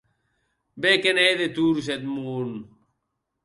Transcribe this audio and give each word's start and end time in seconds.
Be 0.81 0.91
ne 1.13 1.23
hè 1.27 1.31
de 1.39 1.47
torns 1.55 1.87
eth 1.95 2.05
mon! 2.13 2.51